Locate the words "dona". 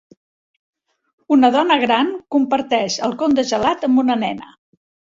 1.57-1.77